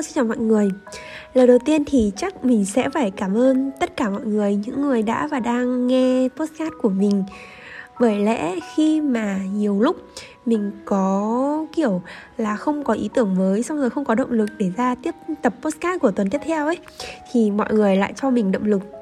Hello, 0.00 0.06
xin 0.06 0.14
chào 0.14 0.24
mọi 0.24 0.38
người. 0.38 0.68
Lời 1.34 1.46
đầu 1.46 1.58
tiên 1.64 1.84
thì 1.84 2.12
chắc 2.16 2.44
mình 2.44 2.64
sẽ 2.64 2.88
phải 2.88 3.10
cảm 3.10 3.36
ơn 3.36 3.70
tất 3.80 3.96
cả 3.96 4.10
mọi 4.10 4.24
người 4.24 4.56
Những 4.56 4.82
người 4.82 5.02
đã 5.02 5.26
và 5.26 5.40
đang 5.40 5.86
nghe 5.86 6.28
podcast 6.36 6.72
của 6.82 6.88
mình. 6.88 7.24
Bởi 8.00 8.18
lẽ 8.18 8.56
khi 8.74 9.00
mà 9.00 9.38
nhiều 9.54 9.80
lúc 9.80 9.96
mình 10.46 10.70
có 10.84 11.66
kiểu 11.72 12.02
là 12.36 12.56
không 12.56 12.84
có 12.84 12.94
ý 12.94 13.08
tưởng 13.14 13.36
mới 13.38 13.62
Xong 13.62 13.80
rồi 13.80 13.90
không 13.90 14.04
có 14.04 14.14
động 14.14 14.32
lực 14.32 14.48
để 14.58 14.70
ra 14.76 14.94
tiếp 14.94 15.14
tập 15.42 15.54
podcast 15.62 16.00
của 16.00 16.10
tuần 16.10 16.30
tiếp 16.30 16.40
theo 16.44 16.66
ấy 16.66 16.78
Thì 17.32 17.50
mọi 17.50 17.74
người 17.74 17.96
lại 17.96 18.12
cho 18.16 18.30
mình 18.30 18.52
động 18.52 18.64
lực 18.64 18.99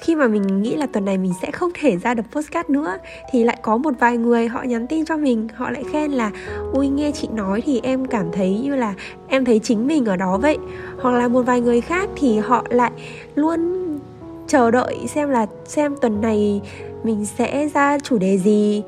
khi 0.00 0.14
mà 0.14 0.28
mình 0.28 0.62
nghĩ 0.62 0.76
là 0.76 0.86
tuần 0.86 1.04
này 1.04 1.18
mình 1.18 1.32
sẽ 1.42 1.50
không 1.50 1.70
thể 1.74 1.96
ra 1.96 2.14
được 2.14 2.22
postcard 2.32 2.70
nữa, 2.70 2.98
thì 3.32 3.44
lại 3.44 3.58
có 3.62 3.76
một 3.76 3.94
vài 3.98 4.16
người 4.16 4.48
họ 4.48 4.62
nhắn 4.62 4.86
tin 4.86 5.04
cho 5.04 5.16
mình, 5.16 5.48
họ 5.54 5.70
lại 5.70 5.84
khen 5.92 6.10
là, 6.12 6.30
ui, 6.72 6.88
nghe 6.88 7.10
chị 7.10 7.28
nói 7.34 7.62
thì 7.66 7.80
em 7.82 8.06
cảm 8.06 8.26
thấy 8.32 8.58
như 8.58 8.76
là 8.76 8.94
em 9.28 9.44
thấy 9.44 9.58
chính 9.58 9.86
mình 9.86 10.04
ở 10.04 10.16
đó 10.16 10.38
vậy. 10.38 10.58
Hoặc 11.00 11.10
là 11.10 11.28
một 11.28 11.42
vài 11.42 11.60
người 11.60 11.80
khác 11.80 12.08
thì 12.16 12.38
họ 12.38 12.64
lại 12.70 12.90
luôn 13.34 13.84
chờ 14.46 14.70
đợi 14.70 14.96
xem 15.08 15.30
là 15.30 15.46
xem 15.64 15.94
tuần 16.00 16.20
này 16.20 16.60
mình 17.04 17.26
sẽ 17.26 17.68
ra 17.74 17.98
chủ 17.98 18.18
đề 18.18 18.38
gì 18.38 18.82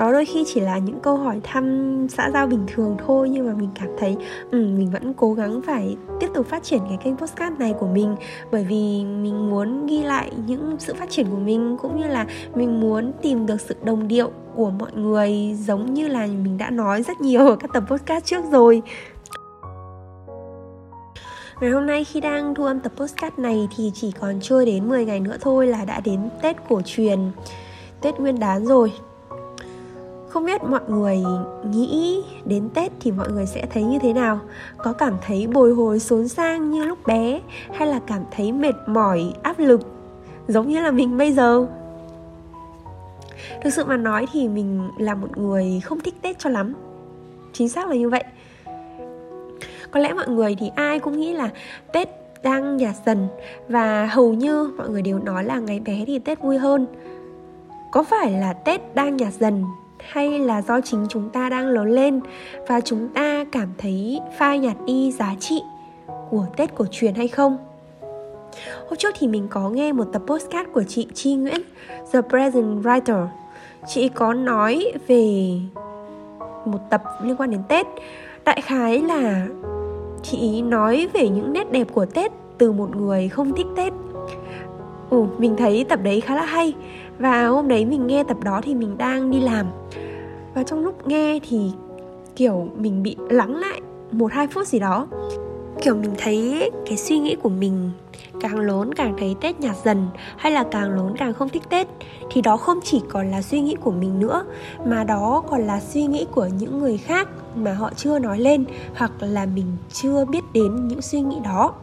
đó 0.00 0.12
đôi 0.12 0.24
khi 0.24 0.44
chỉ 0.46 0.60
là 0.60 0.78
những 0.78 1.00
câu 1.00 1.16
hỏi 1.16 1.40
thăm 1.42 2.06
xã 2.08 2.30
giao 2.30 2.46
bình 2.46 2.66
thường 2.74 2.96
thôi 3.06 3.28
nhưng 3.28 3.46
mà 3.46 3.54
mình 3.54 3.68
cảm 3.74 3.88
thấy 3.98 4.16
um, 4.52 4.76
mình 4.78 4.90
vẫn 4.90 5.14
cố 5.14 5.34
gắng 5.34 5.60
phải 5.66 5.96
tiếp 6.20 6.26
tục 6.34 6.46
phát 6.46 6.62
triển 6.62 6.80
cái 6.88 6.98
kênh 7.04 7.16
postcard 7.16 7.58
này 7.58 7.74
của 7.80 7.86
mình. 7.86 8.16
Bởi 8.52 8.64
vì 8.64 9.04
mình 9.04 9.50
muốn 9.50 9.86
ghi 9.86 10.02
lại 10.02 10.32
những 10.46 10.76
sự 10.78 10.94
phát 10.94 11.10
triển 11.10 11.26
của 11.30 11.36
mình 11.36 11.76
cũng 11.82 12.00
như 12.00 12.06
là 12.06 12.26
mình 12.54 12.80
muốn 12.80 13.12
tìm 13.22 13.46
được 13.46 13.60
sự 13.60 13.76
đồng 13.84 14.08
điệu 14.08 14.30
của 14.54 14.70
mọi 14.70 14.92
người 14.94 15.56
giống 15.60 15.94
như 15.94 16.08
là 16.08 16.26
mình 16.26 16.58
đã 16.58 16.70
nói 16.70 17.02
rất 17.02 17.20
nhiều 17.20 17.48
ở 17.48 17.56
các 17.56 17.70
tập 17.72 17.84
postcard 17.88 18.26
trước 18.26 18.44
rồi. 18.52 18.82
Ngày 21.60 21.70
hôm 21.70 21.86
nay 21.86 22.04
khi 22.04 22.20
đang 22.20 22.54
thu 22.54 22.64
âm 22.64 22.80
tập 22.80 22.92
postcard 22.96 23.38
này 23.38 23.68
thì 23.76 23.90
chỉ 23.94 24.12
còn 24.20 24.40
chưa 24.40 24.64
đến 24.64 24.88
10 24.88 25.04
ngày 25.04 25.20
nữa 25.20 25.36
thôi 25.40 25.66
là 25.66 25.84
đã 25.84 26.00
đến 26.00 26.30
Tết 26.42 26.56
cổ 26.68 26.80
truyền 26.84 27.18
Tết 28.00 28.20
Nguyên 28.20 28.38
đán 28.38 28.66
rồi 28.66 28.92
không 30.30 30.44
biết 30.44 30.62
mọi 30.62 30.80
người 30.88 31.22
nghĩ 31.70 32.22
đến 32.44 32.68
tết 32.74 32.92
thì 33.00 33.12
mọi 33.12 33.32
người 33.32 33.46
sẽ 33.46 33.66
thấy 33.66 33.82
như 33.82 33.98
thế 33.98 34.12
nào? 34.12 34.40
Có 34.78 34.92
cảm 34.92 35.16
thấy 35.26 35.46
bồi 35.46 35.74
hồi 35.74 35.98
xốn 35.98 36.28
sang 36.28 36.70
như 36.70 36.84
lúc 36.84 36.98
bé 37.06 37.40
hay 37.72 37.88
là 37.88 38.00
cảm 38.06 38.22
thấy 38.30 38.52
mệt 38.52 38.74
mỏi, 38.86 39.32
áp 39.42 39.58
lực, 39.58 39.80
giống 40.48 40.68
như 40.68 40.80
là 40.80 40.90
mình 40.90 41.18
bây 41.18 41.32
giờ? 41.32 41.66
Thực 43.62 43.70
sự 43.70 43.84
mà 43.84 43.96
nói 43.96 44.26
thì 44.32 44.48
mình 44.48 44.90
là 44.98 45.14
một 45.14 45.38
người 45.38 45.80
không 45.84 46.00
thích 46.00 46.14
tết 46.22 46.38
cho 46.38 46.50
lắm. 46.50 46.74
Chính 47.52 47.68
xác 47.68 47.88
là 47.88 47.96
như 47.96 48.08
vậy. 48.08 48.24
Có 49.90 50.00
lẽ 50.00 50.12
mọi 50.12 50.28
người 50.28 50.56
thì 50.60 50.70
ai 50.74 50.98
cũng 50.98 51.20
nghĩ 51.20 51.32
là 51.32 51.50
tết 51.92 52.08
đang 52.42 52.76
nhạt 52.76 52.94
dần 53.06 53.28
và 53.68 54.06
hầu 54.06 54.34
như 54.34 54.72
mọi 54.76 54.88
người 54.88 55.02
đều 55.02 55.18
nói 55.18 55.44
là 55.44 55.58
ngày 55.58 55.80
bé 55.80 56.04
thì 56.06 56.18
tết 56.18 56.40
vui 56.40 56.58
hơn. 56.58 56.86
Có 57.92 58.02
phải 58.02 58.30
là 58.32 58.52
tết 58.52 58.94
đang 58.94 59.16
nhạt 59.16 59.32
dần 59.32 59.64
hay 60.08 60.38
là 60.38 60.62
do 60.62 60.80
chính 60.80 61.06
chúng 61.08 61.30
ta 61.30 61.48
đang 61.48 61.66
lớn 61.66 61.92
lên 61.92 62.20
và 62.68 62.80
chúng 62.80 63.08
ta 63.08 63.44
cảm 63.52 63.68
thấy 63.78 64.20
phai 64.38 64.58
nhạt 64.58 64.76
đi 64.86 65.12
giá 65.12 65.34
trị 65.40 65.62
của 66.30 66.46
Tết 66.56 66.74
cổ 66.74 66.84
truyền 66.90 67.14
hay 67.14 67.28
không? 67.28 67.58
Hôm 68.88 68.96
trước 68.98 69.14
thì 69.18 69.26
mình 69.26 69.48
có 69.50 69.70
nghe 69.70 69.92
một 69.92 70.04
tập 70.12 70.22
postcard 70.26 70.70
của 70.72 70.82
chị 70.88 71.06
Chi 71.14 71.34
Nguyễn, 71.34 71.60
The 72.12 72.20
Present 72.20 72.82
Writer. 72.82 73.26
Chị 73.88 74.08
có 74.08 74.34
nói 74.34 74.92
về 75.06 75.52
một 76.64 76.78
tập 76.90 77.02
liên 77.22 77.36
quan 77.36 77.50
đến 77.50 77.60
Tết. 77.68 77.86
Đại 78.44 78.60
khái 78.60 78.98
là 78.98 79.46
chị 80.22 80.38
ý 80.38 80.62
nói 80.62 81.08
về 81.12 81.28
những 81.28 81.52
nét 81.52 81.72
đẹp 81.72 81.86
của 81.94 82.06
Tết 82.06 82.32
từ 82.58 82.72
một 82.72 82.96
người 82.96 83.28
không 83.28 83.52
thích 83.56 83.66
Tết. 83.76 83.92
Ồ, 85.10 85.26
mình 85.38 85.56
thấy 85.56 85.84
tập 85.88 86.00
đấy 86.02 86.20
khá 86.20 86.34
là 86.34 86.44
hay. 86.44 86.74
Và 87.18 87.46
hôm 87.46 87.68
đấy 87.68 87.84
mình 87.84 88.06
nghe 88.06 88.24
tập 88.24 88.36
đó 88.44 88.60
thì 88.62 88.74
mình 88.74 88.98
đang 88.98 89.30
đi 89.30 89.40
làm. 89.40 89.66
Và 90.54 90.62
trong 90.62 90.84
lúc 90.84 91.06
nghe 91.06 91.38
thì 91.48 91.72
kiểu 92.36 92.68
mình 92.76 93.02
bị 93.02 93.16
lắng 93.28 93.56
lại 93.56 93.80
một 94.12 94.32
hai 94.32 94.46
phút 94.46 94.66
gì 94.66 94.78
đó. 94.78 95.06
Kiểu 95.82 95.94
mình 95.94 96.14
thấy 96.18 96.70
cái 96.86 96.96
suy 96.96 97.18
nghĩ 97.18 97.36
của 97.42 97.48
mình 97.48 97.90
càng 98.40 98.58
lớn 98.58 98.94
càng 98.94 99.14
thấy 99.18 99.36
tết 99.40 99.60
nhạt 99.60 99.76
dần 99.84 100.06
hay 100.36 100.52
là 100.52 100.64
càng 100.70 100.90
lớn 100.90 101.14
càng 101.18 101.34
không 101.34 101.48
thích 101.48 101.62
tết 101.68 101.86
thì 102.30 102.42
đó 102.42 102.56
không 102.56 102.78
chỉ 102.84 103.00
còn 103.08 103.30
là 103.30 103.42
suy 103.42 103.60
nghĩ 103.60 103.76
của 103.80 103.90
mình 103.90 104.20
nữa 104.20 104.44
mà 104.84 105.04
đó 105.04 105.42
còn 105.50 105.66
là 105.66 105.80
suy 105.80 106.06
nghĩ 106.06 106.26
của 106.34 106.46
những 106.58 106.78
người 106.78 106.98
khác 106.98 107.28
mà 107.54 107.74
họ 107.74 107.90
chưa 107.96 108.18
nói 108.18 108.38
lên 108.38 108.64
hoặc 108.94 109.12
là 109.20 109.46
mình 109.46 109.66
chưa 109.92 110.24
biết 110.24 110.44
đến 110.52 110.88
những 110.88 111.02
suy 111.02 111.20
nghĩ 111.20 111.36
đó. 111.44 111.74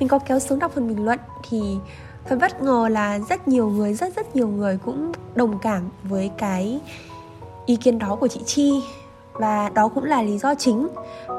Mình 0.00 0.08
có 0.08 0.18
kéo 0.18 0.38
xuống 0.38 0.58
đọc 0.58 0.72
phần 0.74 0.88
bình 0.88 1.04
luận 1.04 1.18
thì 1.50 1.76
thật 2.24 2.38
bất 2.40 2.62
ngờ 2.62 2.88
là 2.88 3.18
rất 3.18 3.48
nhiều 3.48 3.68
người 3.68 3.94
rất 3.94 4.16
rất 4.16 4.36
nhiều 4.36 4.48
người 4.48 4.78
cũng 4.84 5.12
đồng 5.34 5.58
cảm 5.58 5.82
với 6.02 6.30
cái 6.38 6.80
ý 7.66 7.76
kiến 7.76 7.98
đó 7.98 8.16
của 8.20 8.28
chị 8.28 8.40
Chi. 8.46 8.72
Và 9.32 9.68
đó 9.74 9.88
cũng 9.88 10.04
là 10.04 10.22
lý 10.22 10.38
do 10.38 10.54
chính 10.54 10.88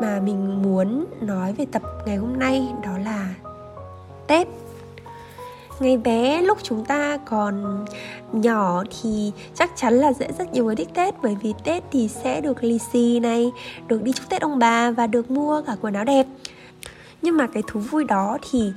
mà 0.01 0.19
mình 0.23 0.62
muốn 0.62 1.06
nói 1.22 1.53
về 1.53 1.66
tập 1.72 1.81
ngày 2.06 2.16
hôm 2.16 2.40
nay 2.40 2.68
đó 2.84 2.97
là 3.06 3.34
Tết. 4.28 4.47
Ngày 5.79 5.97
bé 5.97 6.41
lúc 6.41 6.57
chúng 6.63 6.85
ta 6.85 7.17
còn 7.17 7.85
nhỏ 8.31 8.84
thì 9.02 9.31
chắc 9.53 9.72
chắn 9.75 9.94
là 9.94 10.13
sẽ 10.13 10.31
rất 10.38 10.53
nhiều 10.53 10.66
người 10.66 10.75
thích 10.75 10.90
Tết 10.94 11.16
Bởi 11.22 11.38
vì 11.41 11.53
Tết 11.63 11.84
thì 11.91 12.07
sẽ 12.07 12.41
được 12.41 12.63
lì 12.63 12.79
xì 12.94 13.19
này, 13.19 13.52
được 13.88 14.03
đi 14.03 14.12
chúc 14.13 14.29
Tết 14.29 14.41
ông 14.41 14.59
bà 14.59 14.91
và 14.91 15.07
được 15.07 15.31
mua 15.31 15.62
cả 15.62 15.75
quần 15.81 15.94
áo 15.94 16.03
đẹp. 16.03 16.25
Nhưng 17.25 17.38
mà 17.38 17.47
cái 17.47 17.63
thú 17.68 17.80
vui 17.80 18.03
đó 18.03 18.38
thì 18.52 18.74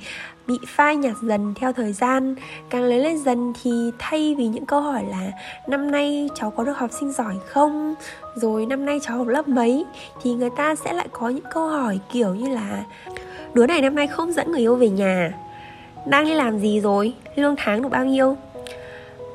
bị 0.47 0.59
phai 0.67 0.97
nhạt 0.97 1.15
dần 1.23 1.55
theo 1.57 1.73
thời 1.73 1.93
gian. 1.93 2.35
Càng 2.71 2.83
lớn 2.83 2.99
lên 2.99 3.19
dần 3.19 3.53
thì 3.63 3.71
thay 3.99 4.35
vì 4.39 4.47
những 4.47 4.67
câu 4.67 4.81
hỏi 4.81 5.05
là 5.11 5.31
năm 5.67 5.91
nay 5.91 6.29
cháu 6.35 6.51
có 6.51 6.65
được 6.65 6.79
học 6.79 6.91
sinh 7.01 7.13
giỏi 7.13 7.35
không? 7.47 7.95
Rồi 8.35 8.67
năm 8.67 8.87
nay 8.87 9.01
cháu 9.03 9.19
học 9.19 9.27
lớp 9.27 9.49
mấy? 9.49 9.85
thì 10.23 10.35
người 10.35 10.51
ta 10.57 10.75
sẽ 10.75 10.93
lại 10.93 11.09
có 11.13 11.29
những 11.29 11.45
câu 11.53 11.69
hỏi 11.69 12.01
kiểu 12.13 12.35
như 12.35 12.49
là 12.49 12.85
đứa 13.55 13.67
này 13.67 13.83
năm 13.83 13.95
nay 13.95 14.07
không 14.07 14.33
dẫn 14.33 14.51
người 14.51 14.61
yêu 14.61 14.77
về 14.77 14.89
nhà, 14.89 15.33
đang 16.07 16.25
đi 16.25 16.35
làm 16.35 16.59
gì 16.59 16.81
rồi? 16.81 17.15
Lương 17.37 17.55
tháng 17.59 17.83
được 17.83 17.89
bao 17.89 18.05
nhiêu? 18.05 18.37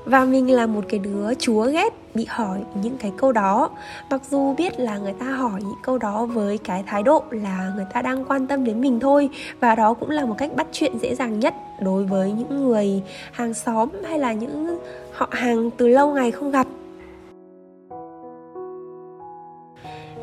Và 0.06 0.26
mình 0.26 0.56
là 0.56 0.66
một 0.66 0.84
cái 0.90 1.00
đứa 1.00 1.34
chúa 1.34 1.66
ghét 1.66 1.94
bị 2.16 2.26
hỏi 2.30 2.60
những 2.82 2.98
cái 2.98 3.12
câu 3.18 3.32
đó. 3.32 3.70
Mặc 4.10 4.22
dù 4.30 4.54
biết 4.54 4.80
là 4.80 4.98
người 4.98 5.14
ta 5.14 5.26
hỏi 5.26 5.62
những 5.62 5.80
câu 5.84 5.98
đó 5.98 6.26
với 6.26 6.58
cái 6.58 6.84
thái 6.88 7.04
độ 7.04 7.24
là 7.32 7.72
người 7.76 7.86
ta 7.94 8.02
đang 8.02 8.26
quan 8.26 8.48
tâm 8.48 8.64
đến 8.64 8.82
mình 8.82 9.00
thôi. 9.00 9.30
Và 9.60 9.76
đó 9.76 9.94
cũng 9.94 10.10
là 10.10 10.26
một 10.26 10.36
cách 10.38 10.56
bắt 10.56 10.68
chuyện 10.72 10.98
dễ 11.02 11.16
dàng 11.16 11.40
nhất 11.40 11.54
đối 11.82 12.04
với 12.06 12.32
những 12.32 12.64
người 12.64 13.04
hàng 13.32 13.54
xóm 13.54 13.90
hay 14.08 14.20
là 14.20 14.34
những 14.34 14.80
họ 15.14 15.28
hàng 15.32 15.70
từ 15.78 15.88
lâu 15.88 16.14
ngày 16.14 16.32
không 16.32 16.52
gặp. 16.52 16.68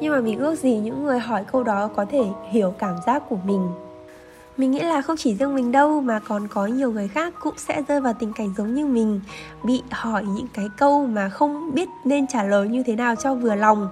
Nhưng 0.01 0.13
mà 0.13 0.21
mình 0.21 0.39
ước 0.39 0.59
gì 0.59 0.79
những 0.79 1.05
người 1.05 1.19
hỏi 1.19 1.45
câu 1.53 1.63
đó 1.63 1.89
có 1.97 2.05
thể 2.05 2.23
hiểu 2.51 2.75
cảm 2.79 2.95
giác 3.07 3.23
của 3.29 3.39
mình 3.45 3.69
mình 4.61 4.71
nghĩ 4.71 4.81
là 4.81 5.03
không 5.03 5.17
chỉ 5.17 5.35
riêng 5.35 5.55
mình 5.55 5.73
đâu, 5.73 6.01
mà 6.01 6.19
còn 6.19 6.49
có 6.49 6.67
nhiều 6.67 6.93
người 6.93 7.09
khác 7.09 7.35
cũng 7.41 7.55
sẽ 7.57 7.83
rơi 7.89 8.01
vào 8.01 8.13
tình 8.19 8.33
cảnh 8.33 8.55
giống 8.59 8.75
như 8.75 8.87
mình, 8.87 9.21
bị 9.63 9.83
hỏi 9.91 10.25
những 10.25 10.47
cái 10.55 10.69
câu 10.77 11.07
mà 11.07 11.29
không 11.29 11.75
biết 11.75 11.89
nên 12.05 12.27
trả 12.27 12.43
lời 12.43 12.69
như 12.69 12.83
thế 12.83 12.97
nào 12.97 13.15
cho 13.15 13.35
vừa 13.35 13.55
lòng. 13.55 13.89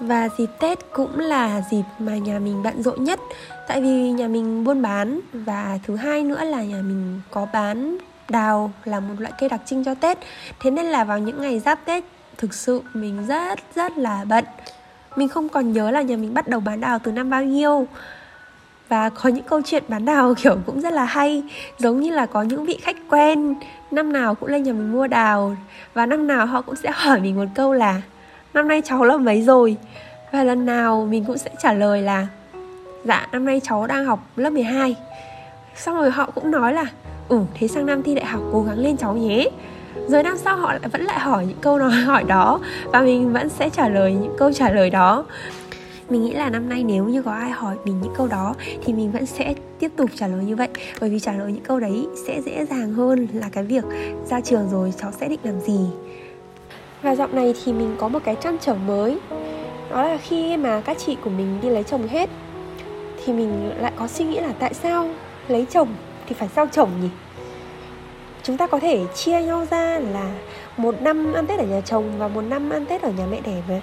Và 0.00 0.28
dịp 0.38 0.50
Tết 0.60 0.78
cũng 0.92 1.18
là 1.18 1.62
dịp 1.70 1.82
mà 1.98 2.16
nhà 2.16 2.38
mình 2.38 2.62
bận 2.62 2.82
rộn 2.82 3.04
nhất. 3.04 3.20
Tại 3.68 3.80
vì 3.80 4.10
nhà 4.10 4.28
mình 4.28 4.64
buôn 4.64 4.82
bán, 4.82 5.20
Và 5.32 5.78
thứ 5.86 5.96
hai 5.96 6.22
nữa 6.22 6.44
là 6.44 6.62
nhà 6.62 6.82
mình 6.82 7.20
có 7.30 7.46
bán 7.52 7.98
đào 8.28 8.72
là 8.84 9.00
một 9.00 9.14
loại 9.18 9.32
cây 9.40 9.48
đặc 9.48 9.60
trưng 9.66 9.84
cho 9.84 9.94
Tết. 9.94 10.18
Thế 10.60 10.70
nên 10.70 10.86
là 10.86 11.04
vào 11.04 11.18
những 11.18 11.42
ngày 11.42 11.58
giáp 11.58 11.78
Tết, 11.84 12.04
Thực 12.36 12.54
sự 12.54 12.82
mình 12.94 13.26
rất 13.26 13.58
rất 13.74 13.98
là 13.98 14.24
bận. 14.24 14.44
Mình 15.16 15.28
không 15.28 15.48
còn 15.48 15.72
nhớ 15.72 15.90
là 15.90 16.02
nhà 16.02 16.16
mình 16.16 16.34
bắt 16.34 16.48
đầu 16.48 16.60
bán 16.60 16.80
đào 16.80 16.98
từ 16.98 17.12
năm 17.12 17.30
bao 17.30 17.44
nhiêu 17.44 17.86
và 18.88 19.08
có 19.08 19.28
những 19.28 19.44
câu 19.44 19.60
chuyện 19.64 19.82
bán 19.88 20.04
đào 20.04 20.34
kiểu 20.42 20.56
cũng 20.66 20.80
rất 20.80 20.92
là 20.92 21.04
hay. 21.04 21.42
Giống 21.78 22.00
như 22.00 22.10
là 22.10 22.26
có 22.26 22.42
những 22.42 22.64
vị 22.64 22.78
khách 22.82 22.96
quen, 23.10 23.54
năm 23.90 24.12
nào 24.12 24.34
cũng 24.34 24.48
lên 24.48 24.62
nhà 24.62 24.72
mình 24.72 24.92
mua 24.92 25.06
đào 25.06 25.56
và 25.94 26.06
năm 26.06 26.26
nào 26.26 26.46
họ 26.46 26.62
cũng 26.62 26.76
sẽ 26.76 26.90
hỏi 26.94 27.20
mình 27.20 27.36
một 27.36 27.46
câu 27.54 27.72
là, 27.72 28.02
năm 28.54 28.68
nay 28.68 28.82
cháu 28.84 29.04
lớp 29.04 29.18
mấy 29.18 29.42
rồi? 29.42 29.76
Và 30.32 30.44
lần 30.44 30.66
nào 30.66 31.06
mình 31.10 31.24
cũng 31.24 31.38
sẽ 31.38 31.50
trả 31.62 31.72
lời 31.72 32.02
là 32.02 32.26
dạ 33.04 33.26
năm 33.32 33.44
nay 33.44 33.60
cháu 33.64 33.86
đang 33.86 34.04
học 34.04 34.20
lớp 34.36 34.50
12 34.50 34.96
xong 35.76 35.96
rồi 35.96 36.10
họ 36.10 36.30
cũng 36.34 36.50
nói 36.50 36.72
là 36.72 36.84
ừ 37.28 37.40
thế 37.54 37.68
sang 37.68 37.86
năm 37.86 38.02
thi 38.02 38.14
đại 38.14 38.24
học 38.24 38.42
cố 38.52 38.62
gắng 38.62 38.78
lên 38.78 38.96
cháu 38.96 39.16
nhé. 39.16 39.48
Rồi 40.08 40.22
năm 40.22 40.36
sau 40.38 40.56
họ 40.56 40.72
lại 40.72 40.88
vẫn 40.92 41.02
lại 41.02 41.18
hỏi 41.18 41.46
những 41.46 41.58
câu 41.60 41.78
nói 41.78 41.90
hỏi 42.06 42.24
đó. 42.24 42.60
Và 42.84 43.00
mình 43.00 43.32
vẫn 43.32 43.48
sẽ 43.48 43.70
trả 43.70 43.88
lời 43.88 44.12
những 44.12 44.34
câu 44.38 44.52
trả 44.52 44.70
lời 44.70 44.90
đó 44.90 45.24
mình 46.10 46.24
nghĩ 46.24 46.32
là 46.32 46.50
năm 46.50 46.68
nay 46.68 46.84
nếu 46.84 47.04
như 47.04 47.22
có 47.22 47.32
ai 47.32 47.50
hỏi 47.50 47.76
mình 47.84 48.00
những 48.02 48.14
câu 48.16 48.26
đó 48.26 48.54
thì 48.84 48.92
mình 48.92 49.12
vẫn 49.12 49.26
sẽ 49.26 49.54
tiếp 49.78 49.92
tục 49.96 50.10
trả 50.14 50.26
lời 50.26 50.44
như 50.44 50.56
vậy. 50.56 50.68
Bởi 51.00 51.10
vì 51.10 51.20
trả 51.20 51.32
lời 51.32 51.52
những 51.52 51.62
câu 51.62 51.80
đấy 51.80 52.06
sẽ 52.26 52.42
dễ 52.42 52.66
dàng 52.66 52.92
hơn 52.92 53.28
là 53.32 53.48
cái 53.52 53.64
việc 53.64 53.84
ra 54.30 54.40
trường 54.40 54.68
rồi 54.70 54.92
cháu 55.00 55.12
sẽ 55.20 55.28
định 55.28 55.40
làm 55.42 55.60
gì. 55.60 55.80
Và 57.02 57.14
dạo 57.14 57.28
này 57.28 57.54
thì 57.64 57.72
mình 57.72 57.96
có 57.98 58.08
một 58.08 58.18
cái 58.24 58.36
trăn 58.36 58.56
trở 58.60 58.74
mới. 58.74 59.18
Đó 59.90 60.02
là 60.02 60.18
khi 60.22 60.56
mà 60.56 60.80
các 60.80 60.96
chị 61.06 61.16
của 61.24 61.30
mình 61.30 61.58
đi 61.62 61.68
lấy 61.68 61.82
chồng 61.82 62.08
hết, 62.08 62.30
thì 63.24 63.32
mình 63.32 63.72
lại 63.80 63.92
có 63.96 64.08
suy 64.08 64.24
nghĩ 64.24 64.40
là 64.40 64.52
tại 64.58 64.74
sao 64.74 65.08
lấy 65.48 65.66
chồng 65.70 65.88
thì 66.26 66.34
phải 66.34 66.48
sao 66.48 66.66
chồng 66.66 66.90
nhỉ? 67.02 67.08
Chúng 68.42 68.56
ta 68.56 68.66
có 68.66 68.78
thể 68.78 69.06
chia 69.14 69.42
nhau 69.42 69.66
ra 69.70 69.98
là 69.98 70.34
một 70.76 71.02
năm 71.02 71.32
ăn 71.32 71.46
tết 71.46 71.58
ở 71.58 71.66
nhà 71.66 71.80
chồng 71.80 72.12
và 72.18 72.28
một 72.28 72.40
năm 72.40 72.70
ăn 72.70 72.86
tết 72.86 73.02
ở 73.02 73.10
nhà 73.10 73.26
mẹ 73.30 73.40
đẻ 73.44 73.62
mà 73.68 73.80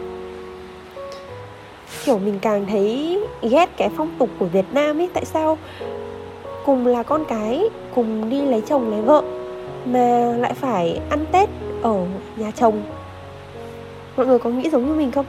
kiểu 2.05 2.19
mình 2.19 2.39
càng 2.41 2.65
thấy 2.69 3.19
ghét 3.41 3.69
cái 3.77 3.89
phong 3.97 4.09
tục 4.19 4.29
của 4.39 4.45
Việt 4.45 4.65
Nam 4.71 5.01
ấy, 5.01 5.09
tại 5.13 5.25
sao 5.25 5.57
cùng 6.65 6.87
là 6.87 7.03
con 7.03 7.25
cái, 7.25 7.69
cùng 7.95 8.29
đi 8.29 8.41
lấy 8.41 8.61
chồng 8.61 8.91
lấy 8.91 9.01
vợ 9.01 9.23
mà 9.85 10.35
lại 10.39 10.53
phải 10.53 10.99
ăn 11.09 11.25
Tết 11.31 11.49
ở 11.81 12.05
nhà 12.35 12.51
chồng? 12.51 12.81
Mọi 14.17 14.25
người 14.25 14.39
có 14.39 14.49
nghĩ 14.49 14.69
giống 14.69 14.85
như 14.85 14.93
mình 14.93 15.11
không? 15.11 15.25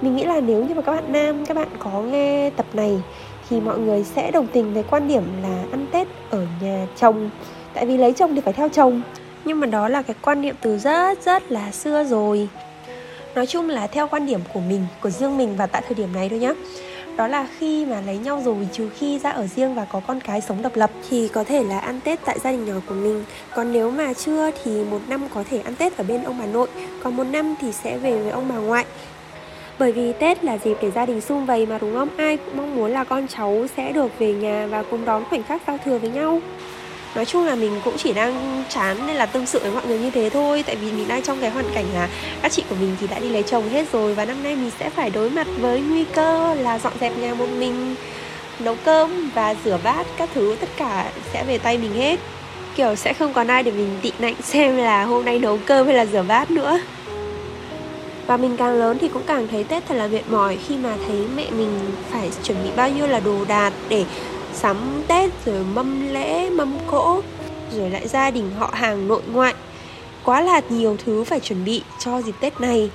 Mình 0.00 0.16
nghĩ 0.16 0.24
là 0.24 0.40
nếu 0.40 0.64
như 0.64 0.74
mà 0.74 0.82
các 0.82 0.92
bạn 0.92 1.12
nam, 1.12 1.46
các 1.46 1.56
bạn 1.56 1.68
có 1.78 2.02
nghe 2.02 2.50
tập 2.50 2.66
này 2.72 3.02
thì 3.50 3.60
mọi 3.60 3.78
người 3.78 4.04
sẽ 4.04 4.30
đồng 4.30 4.46
tình 4.46 4.74
với 4.74 4.84
quan 4.90 5.08
điểm 5.08 5.22
là 5.42 5.64
ăn 5.70 5.86
tết 5.92 6.08
ở 6.30 6.46
nhà 6.62 6.86
chồng. 6.96 7.30
Tại 7.74 7.86
vì 7.86 7.96
lấy 7.96 8.12
chồng 8.12 8.34
thì 8.34 8.40
phải 8.40 8.52
theo 8.52 8.68
chồng. 8.68 9.02
Nhưng 9.44 9.60
mà 9.60 9.66
đó 9.66 9.88
là 9.88 10.02
cái 10.02 10.16
quan 10.22 10.42
niệm 10.42 10.54
từ 10.60 10.78
rất 10.78 11.24
rất 11.24 11.52
là 11.52 11.70
xưa 11.70 12.04
rồi 12.04 12.48
nói 13.34 13.46
chung 13.46 13.68
là 13.68 13.86
theo 13.86 14.08
quan 14.08 14.26
điểm 14.26 14.40
của 14.52 14.60
mình, 14.60 14.86
của 15.00 15.10
riêng 15.10 15.36
mình 15.36 15.56
và 15.56 15.66
tại 15.66 15.82
thời 15.86 15.94
điểm 15.94 16.12
này 16.12 16.28
thôi 16.28 16.38
nhá. 16.38 16.52
Đó 17.16 17.26
là 17.26 17.46
khi 17.58 17.86
mà 17.86 18.00
lấy 18.00 18.18
nhau 18.18 18.42
rồi, 18.44 18.68
trừ 18.72 18.88
khi 18.88 19.18
ra 19.18 19.30
ở 19.30 19.46
riêng 19.46 19.74
và 19.74 19.84
có 19.84 20.00
con 20.06 20.20
cái 20.20 20.40
sống 20.40 20.62
độc 20.62 20.76
lập 20.76 20.90
thì 21.10 21.28
có 21.28 21.44
thể 21.44 21.64
là 21.64 21.78
ăn 21.78 22.00
tết 22.04 22.18
tại 22.24 22.38
gia 22.38 22.52
đình 22.52 22.64
nhỏ 22.64 22.74
của 22.88 22.94
mình. 22.94 23.24
Còn 23.54 23.72
nếu 23.72 23.90
mà 23.90 24.12
chưa 24.12 24.50
thì 24.64 24.84
một 24.84 25.00
năm 25.08 25.28
có 25.34 25.44
thể 25.50 25.60
ăn 25.64 25.74
tết 25.74 25.96
ở 25.96 26.04
bên 26.04 26.22
ông 26.22 26.38
bà 26.38 26.46
nội, 26.46 26.68
còn 27.02 27.16
một 27.16 27.24
năm 27.24 27.54
thì 27.60 27.72
sẽ 27.72 27.98
về 27.98 28.22
với 28.22 28.30
ông 28.30 28.48
bà 28.48 28.56
ngoại. 28.56 28.84
Bởi 29.78 29.92
vì 29.92 30.12
Tết 30.12 30.44
là 30.44 30.58
dịp 30.64 30.76
để 30.82 30.90
gia 30.90 31.06
đình 31.06 31.20
sum 31.20 31.46
vầy 31.46 31.66
mà, 31.66 31.78
đúng 31.78 31.94
không? 31.94 32.08
Ai 32.16 32.36
cũng 32.36 32.56
mong 32.56 32.76
muốn 32.76 32.90
là 32.90 33.04
con 33.04 33.26
cháu 33.28 33.66
sẽ 33.76 33.92
được 33.92 34.18
về 34.18 34.32
nhà 34.32 34.66
và 34.66 34.82
cùng 34.90 35.04
đón 35.04 35.24
khoảnh 35.24 35.42
khắc 35.42 35.62
giao 35.66 35.78
thừa 35.84 35.98
với 35.98 36.10
nhau 36.10 36.40
nói 37.14 37.24
chung 37.24 37.44
là 37.46 37.54
mình 37.54 37.80
cũng 37.84 37.96
chỉ 37.98 38.12
đang 38.12 38.64
chán 38.68 39.06
nên 39.06 39.16
là 39.16 39.26
tâm 39.26 39.46
sự 39.46 39.58
với 39.58 39.70
mọi 39.70 39.86
người 39.86 39.98
như 39.98 40.10
thế 40.10 40.30
thôi. 40.30 40.64
Tại 40.66 40.76
vì 40.76 40.92
mình 40.92 41.08
đang 41.08 41.22
trong 41.22 41.38
cái 41.40 41.50
hoàn 41.50 41.66
cảnh 41.74 41.84
là 41.94 42.08
các 42.42 42.52
chị 42.52 42.62
của 42.68 42.76
mình 42.80 42.96
thì 43.00 43.06
đã 43.06 43.18
đi 43.18 43.28
lấy 43.28 43.42
chồng 43.42 43.68
hết 43.68 43.92
rồi 43.92 44.14
và 44.14 44.24
năm 44.24 44.42
nay 44.42 44.56
mình 44.56 44.70
sẽ 44.78 44.90
phải 44.90 45.10
đối 45.10 45.30
mặt 45.30 45.46
với 45.60 45.80
nguy 45.80 46.04
cơ 46.04 46.54
là 46.54 46.78
dọn 46.78 46.92
dẹp 47.00 47.18
nhà 47.18 47.34
một 47.34 47.48
mình, 47.58 47.94
nấu 48.58 48.76
cơm 48.84 49.30
và 49.34 49.54
rửa 49.64 49.78
bát 49.84 50.06
các 50.16 50.30
thứ, 50.34 50.56
tất 50.60 50.68
cả 50.76 51.10
sẽ 51.32 51.44
về 51.44 51.58
tay 51.58 51.78
mình 51.78 51.92
hết. 51.92 52.20
Kiểu 52.74 52.94
sẽ 52.94 53.12
không 53.12 53.32
còn 53.32 53.46
ai 53.46 53.62
để 53.62 53.70
mình 53.70 53.98
tị 54.02 54.12
nạnh 54.18 54.34
xem 54.42 54.76
là 54.76 55.04
hôm 55.04 55.24
nay 55.24 55.38
nấu 55.38 55.58
cơm 55.66 55.86
hay 55.86 55.96
là 55.96 56.06
rửa 56.06 56.24
bát 56.28 56.50
nữa. 56.50 56.80
Và 58.26 58.36
mình 58.36 58.56
càng 58.56 58.74
lớn 58.74 58.98
thì 59.00 59.08
cũng 59.08 59.22
càng 59.26 59.48
thấy 59.50 59.64
Tết 59.64 59.86
thật 59.88 59.94
là 59.94 60.06
mệt 60.06 60.22
mỏi 60.28 60.58
khi 60.68 60.76
mà 60.76 60.94
thấy 61.06 61.16
mẹ 61.36 61.50
mình 61.50 61.80
phải 62.10 62.30
chuẩn 62.42 62.64
bị 62.64 62.70
bao 62.76 62.90
nhiêu 62.90 63.06
là 63.06 63.20
đồ 63.20 63.44
đạc 63.48 63.72
để 63.88 64.04
sắm 64.52 64.76
Tết 65.08 65.30
rồi 65.44 65.64
mâm 65.74 66.12
lễ, 66.12 66.50
mâm 66.50 66.72
cỗ 66.86 67.20
rồi 67.76 67.90
lại 67.90 68.08
gia 68.08 68.30
đình 68.30 68.50
họ 68.58 68.70
hàng 68.72 69.08
nội 69.08 69.22
ngoại. 69.32 69.54
Quá 70.24 70.40
là 70.40 70.60
nhiều 70.68 70.96
thứ 71.04 71.24
phải 71.24 71.40
chuẩn 71.40 71.64
bị 71.64 71.82
cho 71.98 72.22
dịp 72.22 72.34
Tết 72.40 72.60
này. 72.60 72.90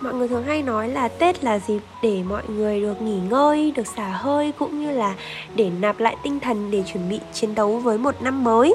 Mọi 0.00 0.14
người 0.14 0.28
thường 0.28 0.44
hay 0.44 0.62
nói 0.62 0.88
là 0.88 1.08
Tết 1.08 1.44
là 1.44 1.58
dịp 1.58 1.80
để 2.02 2.22
mọi 2.28 2.42
người 2.48 2.80
được 2.80 3.02
nghỉ 3.02 3.18
ngơi, 3.30 3.72
được 3.76 3.86
xả 3.96 4.08
hơi 4.08 4.52
cũng 4.58 4.82
như 4.82 4.90
là 4.90 5.14
để 5.54 5.70
nạp 5.80 6.00
lại 6.00 6.16
tinh 6.22 6.40
thần 6.40 6.70
để 6.70 6.82
chuẩn 6.92 7.08
bị 7.08 7.20
chiến 7.32 7.54
đấu 7.54 7.76
với 7.76 7.98
một 7.98 8.22
năm 8.22 8.44
mới. 8.44 8.74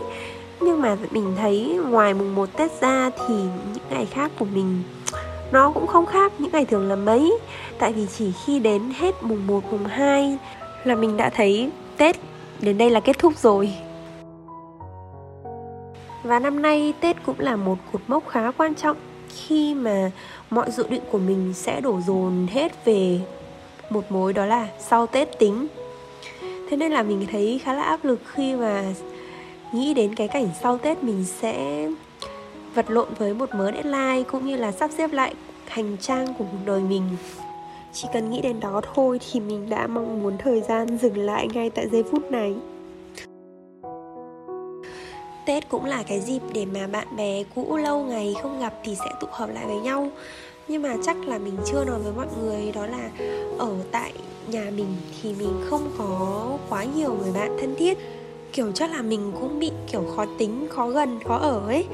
Nhưng 0.60 0.82
mà 0.82 0.98
mình 1.12 1.36
thấy 1.38 1.80
ngoài 1.90 2.14
mùng 2.14 2.36
1 2.36 2.50
Tết 2.58 2.82
ra 2.82 3.10
thì 3.10 3.34
những 3.74 3.84
ngày 3.90 4.06
khác 4.06 4.32
của 4.40 4.46
mình 4.46 4.84
nó 5.52 5.72
cũng 5.72 5.88
không 5.88 6.06
khác 6.06 6.34
những 6.38 6.52
ngày 6.52 6.66
thường 6.66 6.90
là 6.90 6.96
mấy 6.96 7.38
Tại 7.80 7.94
vì 7.94 8.06
chỉ 8.18 8.32
khi 8.46 8.60
đến 8.60 8.94
hết 9.00 9.24
mùng 9.24 9.48
1, 9.48 9.64
mùng 9.72 9.86
2 9.86 10.38
là 10.84 10.96
mình 10.96 11.18
đã 11.18 11.30
thấy 11.30 11.70
Tết 11.98 12.16
đến 12.62 12.78
đây 12.78 12.90
là 12.90 13.00
kết 13.00 13.20
thúc 13.20 13.38
rồi. 13.38 13.74
Và 16.24 16.40
năm 16.40 16.62
nay 16.62 16.94
Tết 17.00 17.16
cũng 17.26 17.40
là 17.40 17.56
một 17.56 17.78
cột 17.92 18.02
mốc 18.08 18.28
khá 18.28 18.52
quan 18.52 18.76
trọng 18.76 18.98
khi 19.36 19.76
mà 19.76 20.12
mọi 20.50 20.72
dự 20.72 20.88
định 20.90 21.02
của 21.12 21.18
mình 21.18 21.54
sẽ 21.54 21.82
đổ 21.82 22.00
dồn 22.08 22.48
hết 22.52 22.86
về 22.86 23.20
một 23.90 24.12
mối 24.12 24.34
đó 24.34 24.46
là 24.46 24.68
sau 24.80 25.08
Tết 25.08 25.40
tính. 25.40 25.68
Thế 26.42 26.78
nên 26.78 26.92
là 26.92 27.04
mình 27.04 27.26
thấy 27.32 27.62
khá 27.64 27.74
là 27.74 27.84
áp 27.84 28.06
lực 28.06 28.20
khi 28.26 28.56
mà 28.56 28.84
nghĩ 29.74 29.94
đến 29.94 30.16
cái 30.16 30.28
cảnh 30.28 30.50
sau 30.62 30.78
Tết 30.78 31.04
mình 31.04 31.26
sẽ 31.26 31.88
vật 32.74 32.86
lộn 32.90 33.08
với 33.18 33.34
một 33.34 33.50
mớ 33.56 33.72
deadline 33.72 34.24
cũng 34.32 34.46
như 34.46 34.56
là 34.56 34.72
sắp 34.72 34.90
xếp 34.98 35.12
lại 35.14 35.34
hành 35.68 35.98
trang 35.98 36.34
của 36.34 36.46
cuộc 36.52 36.66
đời 36.66 36.82
mình 36.82 37.04
chỉ 37.94 38.08
cần 38.14 38.32
nghĩ 38.32 38.42
đến 38.42 38.60
đó 38.60 38.82
thôi 38.94 39.20
thì 39.32 39.40
mình 39.40 39.70
đã 39.70 39.88
mong 39.88 40.24
muốn 40.24 40.38
thời 40.38 40.62
gian 40.62 40.98
dừng 40.98 41.18
lại 41.18 41.48
ngay 41.54 41.70
tại 41.70 41.88
giây 41.92 42.04
phút 42.04 42.32
này. 42.32 42.56
Tết 45.46 45.70
cũng 45.70 45.86
là 45.86 46.04
cái 46.04 46.20
dịp 46.20 46.42
để 46.54 46.66
mà 46.66 46.88
bạn 46.88 47.16
bè 47.18 47.44
cũ 47.56 47.78
lâu 47.78 48.04
ngày 48.04 48.36
không 48.42 48.60
gặp 48.60 48.74
thì 48.84 48.96
sẽ 48.96 49.12
tụ 49.20 49.28
họp 49.32 49.50
lại 49.50 49.66
với 49.66 49.80
nhau. 49.80 50.10
Nhưng 50.68 50.82
mà 50.82 50.96
chắc 51.04 51.18
là 51.28 51.38
mình 51.38 51.58
chưa 51.66 51.84
nói 51.86 52.00
với 52.04 52.14
mọi 52.14 52.28
người, 52.42 52.72
đó 52.72 52.86
là 52.86 53.10
ở 53.58 53.76
tại 53.92 54.14
nhà 54.48 54.72
mình 54.76 54.96
thì 55.22 55.34
mình 55.40 55.62
không 55.70 55.92
có 55.98 56.58
quá 56.70 56.84
nhiều 56.84 57.14
người 57.14 57.32
bạn 57.34 57.58
thân 57.62 57.76
thiết. 57.76 57.98
Kiểu 58.54 58.72
chắc 58.72 58.92
là 58.92 59.02
mình 59.02 59.32
cũng 59.42 59.60
bị 59.60 59.72
kiểu 59.92 60.04
khó 60.16 60.26
tính, 60.38 60.68
khó 60.70 60.88
gần, 60.88 61.20
khó 61.28 61.38
ở 61.38 61.60
ấy. 61.68 61.86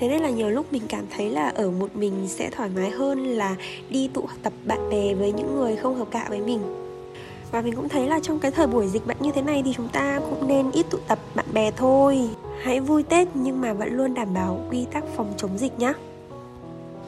Thế 0.00 0.08
nên 0.08 0.22
là 0.22 0.30
nhiều 0.30 0.50
lúc 0.50 0.72
mình 0.72 0.82
cảm 0.88 1.04
thấy 1.16 1.30
là 1.30 1.48
ở 1.48 1.70
một 1.70 1.96
mình 1.96 2.12
sẽ 2.28 2.50
thoải 2.50 2.70
mái 2.76 2.90
hơn 2.90 3.24
là 3.24 3.56
đi 3.90 4.08
tụ 4.14 4.24
tập 4.42 4.52
bạn 4.64 4.90
bè 4.90 5.14
với 5.14 5.32
những 5.32 5.56
người 5.56 5.76
không 5.76 5.96
hợp 5.96 6.08
cạ 6.10 6.26
với 6.28 6.40
mình. 6.40 6.60
Và 7.52 7.60
mình 7.60 7.76
cũng 7.76 7.88
thấy 7.88 8.06
là 8.06 8.20
trong 8.20 8.38
cái 8.38 8.50
thời 8.50 8.66
buổi 8.66 8.88
dịch 8.88 9.06
bệnh 9.06 9.16
như 9.20 9.32
thế 9.32 9.42
này 9.42 9.62
thì 9.64 9.72
chúng 9.76 9.88
ta 9.88 10.20
cũng 10.30 10.48
nên 10.48 10.70
ít 10.70 10.86
tụ 10.90 10.98
tập 11.08 11.18
bạn 11.34 11.46
bè 11.52 11.70
thôi. 11.70 12.28
Hãy 12.62 12.80
vui 12.80 13.02
tết 13.02 13.28
nhưng 13.34 13.60
mà 13.60 13.72
vẫn 13.72 13.96
luôn 13.96 14.14
đảm 14.14 14.34
bảo 14.34 14.60
quy 14.70 14.86
tắc 14.92 15.04
phòng 15.16 15.32
chống 15.36 15.58
dịch 15.58 15.78
nhé 15.78 15.92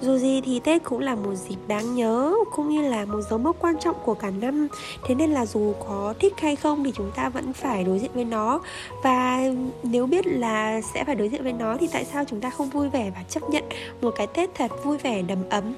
dù 0.00 0.18
gì 0.18 0.40
thì 0.40 0.60
Tết 0.60 0.84
cũng 0.84 1.00
là 1.00 1.14
một 1.14 1.34
dịp 1.34 1.56
đáng 1.66 1.94
nhớ, 1.94 2.34
cũng 2.54 2.68
như 2.68 2.82
là 2.82 3.04
một 3.04 3.20
dấu 3.30 3.38
mốc 3.38 3.56
quan 3.60 3.78
trọng 3.78 3.96
của 4.04 4.14
cả 4.14 4.30
năm. 4.30 4.68
Thế 5.04 5.14
nên 5.14 5.30
là 5.30 5.46
dù 5.46 5.74
có 5.88 6.14
thích 6.20 6.34
hay 6.38 6.56
không 6.56 6.84
thì 6.84 6.92
chúng 6.94 7.10
ta 7.16 7.28
vẫn 7.28 7.52
phải 7.52 7.84
đối 7.84 7.98
diện 7.98 8.10
với 8.14 8.24
nó. 8.24 8.60
Và 9.02 9.40
nếu 9.82 10.06
biết 10.06 10.26
là 10.26 10.80
sẽ 10.94 11.04
phải 11.04 11.14
đối 11.14 11.28
diện 11.28 11.42
với 11.42 11.52
nó 11.52 11.76
thì 11.80 11.88
tại 11.92 12.04
sao 12.04 12.24
chúng 12.24 12.40
ta 12.40 12.50
không 12.50 12.70
vui 12.70 12.88
vẻ 12.88 13.12
và 13.14 13.22
chấp 13.28 13.50
nhận 13.50 13.64
một 14.00 14.10
cái 14.16 14.26
Tết 14.26 14.54
thật 14.54 14.70
vui 14.84 14.98
vẻ, 14.98 15.22
đầm 15.22 15.38
ấm? 15.50 15.74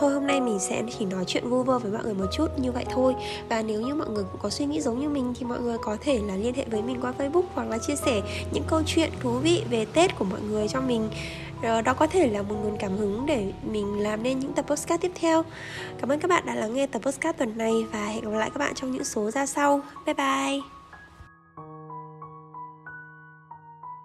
Thôi, 0.00 0.12
hôm 0.12 0.26
nay 0.26 0.40
mình 0.40 0.58
sẽ 0.58 0.82
chỉ 0.98 1.04
nói 1.04 1.24
chuyện 1.26 1.48
vu 1.48 1.62
vơ 1.62 1.78
với 1.78 1.92
mọi 1.92 2.04
người 2.04 2.14
một 2.14 2.26
chút, 2.32 2.46
như 2.58 2.72
vậy 2.72 2.84
thôi. 2.90 3.14
Và 3.48 3.62
nếu 3.62 3.80
như 3.80 3.94
mọi 3.94 4.08
người 4.08 4.24
cũng 4.32 4.40
có 4.42 4.50
suy 4.50 4.64
nghĩ 4.64 4.80
giống 4.80 5.00
như 5.00 5.08
mình 5.08 5.34
Thì 5.38 5.46
mọi 5.46 5.60
người 5.60 5.76
có 5.78 5.96
thể 6.00 6.20
là 6.26 6.36
liên 6.36 6.54
hệ 6.54 6.64
với 6.70 6.82
mình 6.82 7.00
qua 7.00 7.12
Facebook 7.18 7.42
Hoặc 7.54 7.68
là 7.68 7.78
chia 7.78 7.96
sẻ 7.96 8.20
những 8.52 8.64
câu 8.66 8.80
chuyện 8.86 9.10
thú 9.20 9.30
vị 9.30 9.62
về 9.70 9.86
Tết 9.94 10.18
của 10.18 10.24
mọi 10.24 10.40
người 10.50 10.68
cho 10.68 10.80
mình. 10.80 11.08
Ờ, 11.62 11.82
đó 11.82 11.94
có 11.94 12.06
thể 12.06 12.28
là 12.28 12.42
một 12.42 12.54
nguồn 12.62 12.76
cảm 12.78 12.96
hứng 12.96 13.26
để 13.26 13.52
mình 13.62 14.00
làm 14.00 14.22
nên 14.22 14.40
những 14.40 14.52
tập 14.52 14.64
podcast 14.68 15.00
tiếp 15.00 15.12
theo. 15.14 15.44
Cảm 16.00 16.12
ơn 16.12 16.20
các 16.20 16.28
bạn 16.28 16.46
đã 16.46 16.54
lắng 16.54 16.74
nghe 16.74 16.86
tập 16.86 17.02
podcast 17.02 17.36
tuần 17.36 17.58
này 17.58 17.72
Và 17.92 18.06
hẹn 18.06 18.24
gặp 18.24 18.38
lại 18.38 18.50
các 18.50 18.58
bạn 18.58 18.74
trong 18.74 18.90
những 18.90 19.04
số 19.04 19.30
ra 19.30 19.46
sau. 19.46 19.80
Bye 20.06 20.14
bye. 20.14 20.79